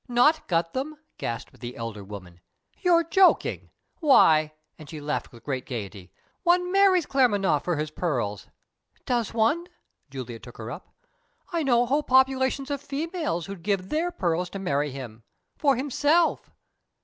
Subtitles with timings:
[0.07, 2.41] "Not got them?" gasped the elder woman.
[2.79, 3.69] "You're joking.
[3.99, 8.47] Why" and she laughed with great gaiety "one marries Claremanagh for his pearls!"
[9.05, 9.67] "Does one?"
[10.09, 10.87] Juliet took her up.
[11.53, 15.21] "I know whole populations of females who'd give their pearls to marry him,
[15.55, 16.49] for himself!"